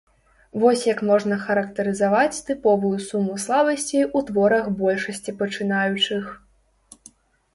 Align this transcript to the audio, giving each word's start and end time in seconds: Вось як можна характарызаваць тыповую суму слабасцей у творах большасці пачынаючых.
Вось 0.61 0.83
як 0.91 1.01
можна 1.09 1.35
характарызаваць 1.43 2.39
тыповую 2.47 2.93
суму 3.09 3.35
слабасцей 3.43 4.03
у 4.19 4.23
творах 4.29 4.65
большасці 4.81 5.35
пачынаючых. 5.43 6.23